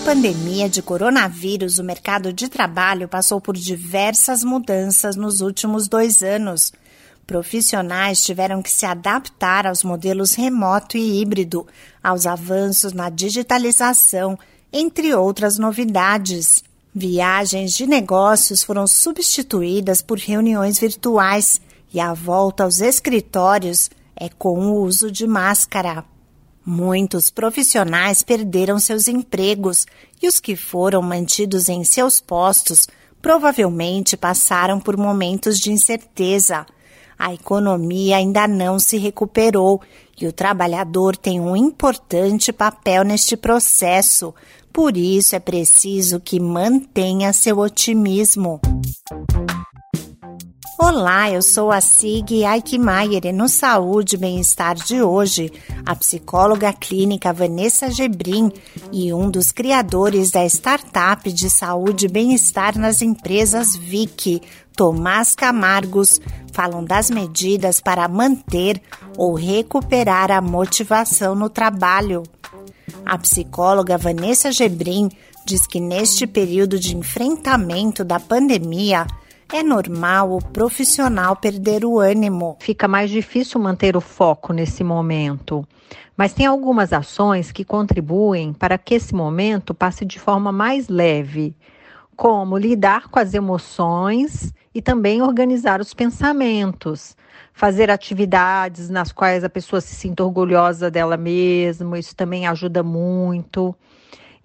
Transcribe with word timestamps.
pandemia 0.00 0.68
de 0.68 0.80
coronavírus, 0.80 1.78
o 1.78 1.84
mercado 1.84 2.32
de 2.32 2.48
trabalho 2.48 3.08
passou 3.08 3.40
por 3.40 3.56
diversas 3.56 4.44
mudanças 4.44 5.16
nos 5.16 5.40
últimos 5.40 5.88
dois 5.88 6.22
anos. 6.22 6.72
Profissionais 7.26 8.22
tiveram 8.22 8.62
que 8.62 8.70
se 8.70 8.86
adaptar 8.86 9.66
aos 9.66 9.82
modelos 9.82 10.34
remoto 10.34 10.96
e 10.96 11.20
híbrido, 11.20 11.66
aos 12.02 12.26
avanços 12.26 12.92
na 12.92 13.10
digitalização, 13.10 14.38
entre 14.72 15.14
outras 15.14 15.58
novidades. 15.58 16.62
Viagens 16.94 17.74
de 17.74 17.86
negócios 17.86 18.62
foram 18.62 18.86
substituídas 18.86 20.00
por 20.00 20.18
reuniões 20.18 20.78
virtuais 20.78 21.60
e 21.92 22.00
a 22.00 22.14
volta 22.14 22.64
aos 22.64 22.80
escritórios 22.80 23.90
é 24.16 24.28
com 24.28 24.58
o 24.58 24.82
uso 24.82 25.10
de 25.10 25.26
máscara. 25.26 26.04
Muitos 26.70 27.30
profissionais 27.30 28.22
perderam 28.22 28.78
seus 28.78 29.08
empregos 29.08 29.86
e 30.20 30.28
os 30.28 30.38
que 30.38 30.54
foram 30.54 31.00
mantidos 31.00 31.66
em 31.66 31.82
seus 31.82 32.20
postos 32.20 32.86
provavelmente 33.22 34.18
passaram 34.18 34.78
por 34.78 34.94
momentos 34.94 35.58
de 35.58 35.72
incerteza. 35.72 36.66
A 37.18 37.32
economia 37.32 38.18
ainda 38.18 38.46
não 38.46 38.78
se 38.78 38.98
recuperou 38.98 39.80
e 40.20 40.26
o 40.26 40.32
trabalhador 40.32 41.16
tem 41.16 41.40
um 41.40 41.56
importante 41.56 42.52
papel 42.52 43.02
neste 43.02 43.34
processo. 43.34 44.34
Por 44.70 44.94
isso 44.94 45.34
é 45.34 45.40
preciso 45.40 46.20
que 46.20 46.38
mantenha 46.38 47.32
seu 47.32 47.60
otimismo. 47.60 48.60
Olá, 50.80 51.28
eu 51.28 51.42
sou 51.42 51.72
a 51.72 51.80
Sig 51.80 52.44
Aikmaier 52.44 53.26
e 53.26 53.32
no 53.32 53.48
Saúde 53.48 54.14
e 54.14 54.16
Bem-Estar 54.16 54.76
de 54.76 55.02
hoje, 55.02 55.50
a 55.84 55.92
psicóloga 55.96 56.72
clínica 56.72 57.32
Vanessa 57.32 57.90
Gebrim 57.90 58.52
e 58.92 59.12
um 59.12 59.28
dos 59.28 59.50
criadores 59.50 60.30
da 60.30 60.46
startup 60.46 61.32
de 61.32 61.50
saúde 61.50 62.06
e 62.06 62.08
bem-estar 62.08 62.78
nas 62.78 63.02
empresas 63.02 63.74
Vic, 63.74 64.40
Tomás 64.76 65.34
Camargos, 65.34 66.20
falam 66.52 66.84
das 66.84 67.10
medidas 67.10 67.80
para 67.80 68.06
manter 68.06 68.80
ou 69.16 69.34
recuperar 69.34 70.30
a 70.30 70.40
motivação 70.40 71.34
no 71.34 71.50
trabalho. 71.50 72.22
A 73.04 73.18
psicóloga 73.18 73.98
Vanessa 73.98 74.52
Gebrim 74.52 75.10
diz 75.44 75.66
que 75.66 75.80
neste 75.80 76.24
período 76.24 76.78
de 76.78 76.96
enfrentamento 76.96 78.04
da 78.04 78.20
pandemia, 78.20 79.08
é 79.52 79.62
normal 79.62 80.36
o 80.36 80.44
profissional 80.44 81.34
perder 81.34 81.84
o 81.84 81.98
ânimo. 81.98 82.56
Fica 82.60 82.86
mais 82.86 83.10
difícil 83.10 83.58
manter 83.60 83.96
o 83.96 84.00
foco 84.00 84.52
nesse 84.52 84.84
momento. 84.84 85.66
Mas 86.16 86.34
tem 86.34 86.44
algumas 86.44 86.92
ações 86.92 87.50
que 87.50 87.64
contribuem 87.64 88.52
para 88.52 88.76
que 88.76 88.94
esse 88.94 89.14
momento 89.14 89.74
passe 89.74 90.04
de 90.04 90.18
forma 90.18 90.52
mais 90.52 90.88
leve, 90.88 91.56
como 92.14 92.58
lidar 92.58 93.08
com 93.08 93.18
as 93.18 93.32
emoções 93.32 94.52
e 94.74 94.82
também 94.82 95.22
organizar 95.22 95.80
os 95.80 95.94
pensamentos, 95.94 97.16
fazer 97.52 97.90
atividades 97.90 98.90
nas 98.90 99.12
quais 99.12 99.44
a 99.44 99.48
pessoa 99.48 99.80
se 99.80 99.94
sinta 99.94 100.24
orgulhosa 100.24 100.90
dela 100.90 101.16
mesma, 101.16 101.98
isso 101.98 102.14
também 102.14 102.46
ajuda 102.46 102.82
muito. 102.82 103.74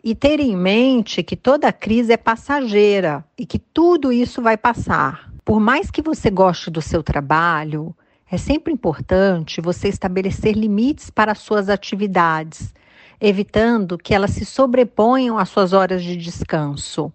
E 0.06 0.14
ter 0.14 0.42
em 0.42 0.54
mente 0.54 1.24
que 1.24 1.38
toda 1.38 1.72
crise 1.72 2.12
é 2.12 2.18
passageira 2.18 3.24
e 3.38 3.46
que 3.46 3.58
tudo 3.58 4.12
isso 4.12 4.42
vai 4.42 4.58
passar. 4.58 5.32
Por 5.46 5.62
mais 5.62 5.90
que 5.90 6.02
você 6.02 6.30
goste 6.30 6.70
do 6.70 6.82
seu 6.82 7.02
trabalho, 7.02 7.96
é 8.30 8.36
sempre 8.36 8.74
importante 8.74 9.62
você 9.62 9.88
estabelecer 9.88 10.58
limites 10.58 11.10
para 11.10 11.34
suas 11.34 11.70
atividades, 11.70 12.74
evitando 13.22 13.98
que 13.98 14.14
elas 14.14 14.32
se 14.32 14.44
sobreponham 14.44 15.38
às 15.38 15.48
suas 15.48 15.72
horas 15.72 16.04
de 16.04 16.18
descanso. 16.18 17.10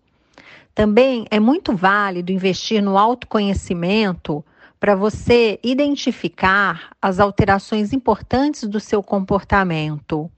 Também 0.74 1.26
é 1.30 1.38
muito 1.38 1.76
válido 1.76 2.32
investir 2.32 2.82
no 2.82 2.96
autoconhecimento 2.96 4.42
para 4.80 4.94
você 4.94 5.60
identificar 5.62 6.92
as 7.02 7.20
alterações 7.20 7.92
importantes 7.92 8.64
do 8.64 8.80
seu 8.80 9.02
comportamento. 9.02 10.30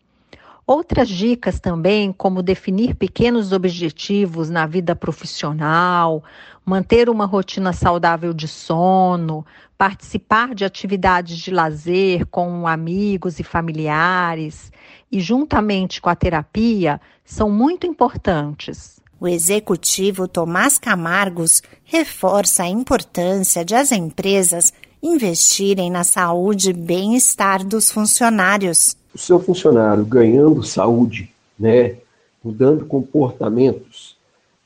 Outras 0.72 1.08
dicas 1.08 1.58
também, 1.58 2.12
como 2.12 2.44
definir 2.44 2.94
pequenos 2.94 3.50
objetivos 3.50 4.48
na 4.48 4.69
vida 4.69 4.94
profissional, 4.94 6.22
manter 6.64 7.10
uma 7.10 7.26
rotina 7.26 7.72
saudável 7.72 8.32
de 8.32 8.47
sono, 8.47 9.44
participar 9.76 10.54
de 10.54 10.64
atividades 10.64 11.38
de 11.38 11.50
lazer 11.50 12.25
com 12.26 12.69
amigos 12.69 13.41
e 13.41 13.42
familiares 13.42 14.70
e, 15.10 15.19
juntamente 15.19 16.00
com 16.00 16.09
a 16.09 16.14
terapia, 16.14 17.00
são 17.25 17.50
muito 17.50 17.84
importantes. 17.84 19.00
O 19.19 19.26
executivo 19.26 20.28
Tomás 20.28 20.78
Camargos 20.78 21.64
reforça 21.82 22.62
a 22.62 22.69
importância 22.69 23.64
de 23.64 23.75
as 23.75 23.91
empresas 23.91 24.72
investirem 25.03 25.91
na 25.91 26.04
saúde 26.04 26.70
e 26.70 26.72
bem-estar 26.72 27.66
dos 27.66 27.91
funcionários 27.91 28.99
o 29.15 29.19
seu 29.19 29.41
funcionário 29.41 30.04
ganhando 30.04 30.62
saúde, 30.62 31.32
né, 31.59 31.97
mudando 32.43 32.87
comportamentos, 32.87 34.16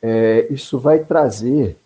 é, 0.00 0.46
isso 0.50 0.78
vai 0.78 0.98
trazer 0.98 1.76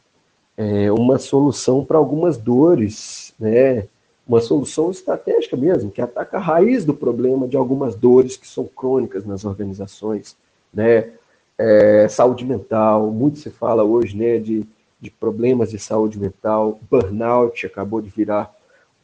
é, 0.56 0.90
uma 0.90 1.18
solução 1.18 1.84
para 1.84 1.98
algumas 1.98 2.36
dores, 2.36 3.32
né, 3.38 3.86
uma 4.26 4.40
solução 4.40 4.90
estratégica 4.90 5.56
mesmo, 5.56 5.90
que 5.90 6.02
ataca 6.02 6.36
a 6.36 6.40
raiz 6.40 6.84
do 6.84 6.92
problema 6.92 7.48
de 7.48 7.56
algumas 7.56 7.94
dores 7.94 8.36
que 8.36 8.46
são 8.46 8.66
crônicas 8.66 9.24
nas 9.24 9.44
organizações, 9.44 10.36
né, 10.74 11.10
é, 11.56 12.06
saúde 12.08 12.44
mental, 12.44 13.10
muito 13.10 13.38
se 13.38 13.50
fala 13.50 13.82
hoje, 13.82 14.16
né, 14.16 14.38
de, 14.38 14.66
de 15.00 15.10
problemas 15.10 15.70
de 15.70 15.78
saúde 15.78 16.18
mental, 16.18 16.78
burnout 16.90 17.64
acabou 17.64 18.00
de 18.00 18.10
virar 18.10 18.52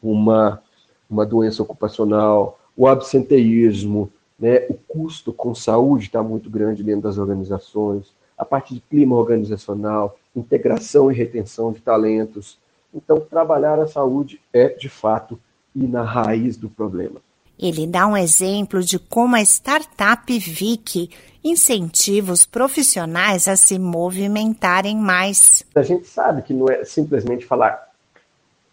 uma, 0.03 0.61
uma 1.09 1.25
doença 1.25 1.63
ocupacional, 1.63 2.59
o 2.75 2.87
absenteísmo, 2.87 4.11
né, 4.39 4.65
o 4.69 4.73
custo 4.73 5.31
com 5.31 5.55
saúde 5.55 6.05
está 6.05 6.21
muito 6.21 6.49
grande 6.49 6.83
dentro 6.83 7.03
das 7.03 7.17
organizações, 7.17 8.13
a 8.37 8.43
parte 8.43 8.73
de 8.73 8.81
clima 8.81 9.15
organizacional, 9.15 10.17
integração 10.35 11.11
e 11.11 11.15
retenção 11.15 11.71
de 11.71 11.79
talentos. 11.81 12.57
Então, 12.93 13.19
trabalhar 13.19 13.79
a 13.79 13.87
saúde 13.87 14.41
é, 14.51 14.69
de 14.69 14.89
fato, 14.89 15.39
ir 15.73 15.87
na 15.87 16.03
raiz 16.03 16.57
do 16.57 16.69
problema. 16.69 17.21
Ele 17.57 17.87
dá 17.87 18.05
um 18.05 18.17
exemplo 18.17 18.83
de 18.83 18.99
como 18.99 19.35
a 19.35 19.41
startup 19.41 20.37
Vic 20.37 21.09
incentiva 21.41 22.33
os 22.33 22.45
profissionais 22.45 23.47
a 23.47 23.55
se 23.55 23.79
movimentarem 23.79 24.97
mais. 24.97 25.63
A 25.73 25.81
gente 25.81 26.07
sabe 26.07 26.41
que 26.41 26.53
não 26.53 26.67
é 26.67 26.83
simplesmente 26.83 27.45
falar, 27.45 27.91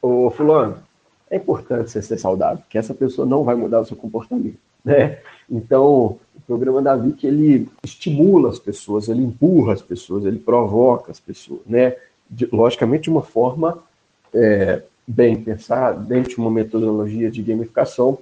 ô 0.01 0.31
fulano, 0.31 0.79
é 1.33 1.37
importante 1.37 1.91
você 1.91 2.03
ser 2.03 2.19
saudável, 2.19 2.63
que 2.69 2.77
essa 2.77 2.93
pessoa 2.93 3.27
não 3.27 3.43
vai 3.43 3.55
mudar 3.55 3.81
o 3.81 3.87
seu 3.87 3.97
comportamento, 3.97 4.59
né? 4.85 5.19
Então, 5.51 6.19
o 6.37 6.41
programa 6.47 6.83
da 6.83 6.95
VIC, 6.95 7.27
ele 7.27 7.69
estimula 7.83 8.51
as 8.51 8.59
pessoas, 8.59 9.09
ele 9.09 9.23
empurra 9.23 9.73
as 9.73 9.81
pessoas, 9.81 10.27
ele 10.27 10.39
provoca 10.39 11.11
as 11.11 11.19
pessoas, 11.19 11.61
né? 11.67 11.97
De, 12.29 12.47
logicamente, 12.53 13.05
de 13.05 13.11
uma 13.11 13.23
forma 13.23 13.79
é, 14.35 14.83
bem 15.07 15.43
pensada, 15.43 15.99
dentro 15.99 16.33
de 16.33 16.37
uma 16.37 16.51
metodologia 16.51 17.31
de 17.31 17.43
gamificação, 17.43 18.19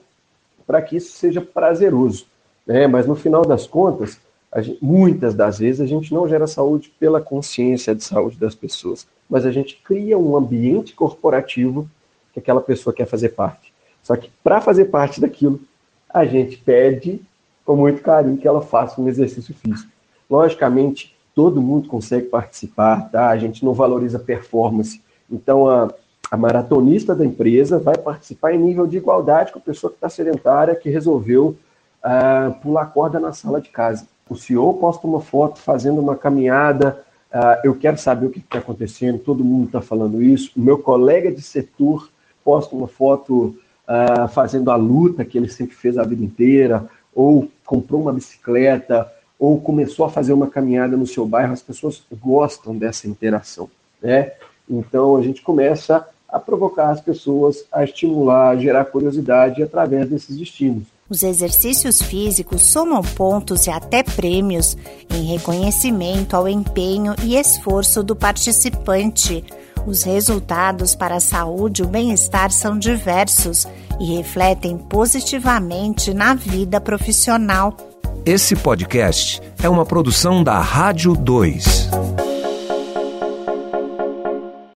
para 0.64 0.80
que 0.80 0.96
isso 0.96 1.12
seja 1.12 1.40
prazeroso, 1.40 2.26
né? 2.64 2.86
Mas, 2.86 3.08
no 3.08 3.16
final 3.16 3.44
das 3.44 3.66
contas, 3.66 4.20
Gente, 4.56 4.78
muitas 4.82 5.34
das 5.34 5.60
vezes 5.60 5.80
a 5.80 5.86
gente 5.86 6.12
não 6.12 6.28
gera 6.28 6.46
saúde 6.46 6.92
pela 6.98 7.20
consciência 7.20 7.94
de 7.94 8.02
saúde 8.02 8.36
das 8.36 8.54
pessoas, 8.54 9.06
mas 9.28 9.46
a 9.46 9.52
gente 9.52 9.80
cria 9.84 10.18
um 10.18 10.36
ambiente 10.36 10.92
corporativo 10.92 11.88
que 12.32 12.38
aquela 12.38 12.60
pessoa 12.60 12.94
quer 12.94 13.06
fazer 13.06 13.30
parte. 13.30 13.72
Só 14.02 14.16
que 14.16 14.30
para 14.42 14.60
fazer 14.60 14.86
parte 14.86 15.20
daquilo, 15.20 15.60
a 16.08 16.24
gente 16.24 16.56
pede 16.56 17.20
com 17.64 17.76
muito 17.76 18.02
carinho 18.02 18.36
que 18.36 18.48
ela 18.48 18.60
faça 18.60 19.00
um 19.00 19.08
exercício 19.08 19.54
físico. 19.54 19.90
Logicamente, 20.28 21.16
todo 21.34 21.62
mundo 21.62 21.88
consegue 21.88 22.26
participar, 22.26 23.10
tá? 23.10 23.28
A 23.28 23.36
gente 23.36 23.64
não 23.64 23.72
valoriza 23.72 24.18
performance. 24.18 25.00
Então, 25.30 25.68
a, 25.68 25.92
a 26.30 26.36
maratonista 26.36 27.14
da 27.14 27.24
empresa 27.24 27.78
vai 27.78 27.96
participar 27.96 28.52
em 28.52 28.58
nível 28.58 28.86
de 28.86 28.96
igualdade 28.96 29.52
com 29.52 29.58
a 29.58 29.62
pessoa 29.62 29.90
que 29.90 29.96
está 29.96 30.08
sedentária, 30.08 30.74
que 30.74 30.90
resolveu 30.90 31.56
uh, 32.04 32.52
pular 32.60 32.86
corda 32.86 33.20
na 33.20 33.32
sala 33.32 33.60
de 33.60 33.68
casa. 33.68 34.06
O 34.28 34.36
CEO 34.36 34.74
posta 34.74 35.06
uma 35.06 35.20
foto 35.20 35.58
fazendo 35.60 36.00
uma 36.00 36.16
caminhada. 36.16 37.02
Uh, 37.32 37.66
eu 37.66 37.74
quero 37.74 37.98
saber 37.98 38.26
o 38.26 38.30
que 38.30 38.38
está 38.38 38.58
acontecendo, 38.58 39.18
todo 39.18 39.44
mundo 39.44 39.66
está 39.66 39.80
falando 39.80 40.22
isso. 40.22 40.52
O 40.56 40.60
meu 40.60 40.78
colega 40.78 41.32
de 41.32 41.42
setor 41.42 42.08
posta 42.50 42.74
uma 42.74 42.88
foto 42.88 43.54
uh, 43.86 44.28
fazendo 44.30 44.72
a 44.72 44.74
luta 44.74 45.24
que 45.24 45.38
ele 45.38 45.48
sempre 45.48 45.76
fez 45.76 45.96
a 45.96 46.02
vida 46.02 46.24
inteira, 46.24 46.84
ou 47.14 47.48
comprou 47.64 48.00
uma 48.00 48.12
bicicleta, 48.12 49.08
ou 49.38 49.60
começou 49.60 50.04
a 50.04 50.10
fazer 50.10 50.32
uma 50.32 50.48
caminhada 50.48 50.96
no 50.96 51.06
seu 51.06 51.24
bairro, 51.24 51.52
as 51.52 51.62
pessoas 51.62 52.02
gostam 52.20 52.76
dessa 52.76 53.06
interação, 53.06 53.70
né? 54.02 54.32
Então 54.68 55.14
a 55.14 55.22
gente 55.22 55.42
começa 55.42 56.04
a 56.28 56.40
provocar 56.40 56.90
as 56.90 57.00
pessoas, 57.00 57.64
a 57.70 57.84
estimular, 57.84 58.50
a 58.50 58.56
gerar 58.56 58.84
curiosidade 58.86 59.62
através 59.62 60.08
desses 60.08 60.36
estímulos. 60.36 60.88
Os 61.08 61.22
exercícios 61.22 62.02
físicos 62.02 62.62
somam 62.62 63.00
pontos 63.02 63.68
e 63.68 63.70
até 63.70 64.02
prêmios 64.02 64.76
em 65.08 65.22
reconhecimento 65.22 66.34
ao 66.34 66.48
empenho 66.48 67.14
e 67.24 67.36
esforço 67.36 68.02
do 68.02 68.16
participante. 68.16 69.44
Os 69.90 70.04
resultados 70.04 70.94
para 70.94 71.16
a 71.16 71.20
saúde 71.20 71.82
e 71.82 71.84
o 71.84 71.88
bem-estar 71.88 72.52
são 72.52 72.78
diversos 72.78 73.66
e 73.98 74.14
refletem 74.14 74.78
positivamente 74.78 76.14
na 76.14 76.32
vida 76.32 76.80
profissional. 76.80 77.76
Esse 78.24 78.54
podcast 78.54 79.42
é 79.60 79.68
uma 79.68 79.84
produção 79.84 80.44
da 80.44 80.60
Rádio 80.60 81.16
2. 81.16 82.19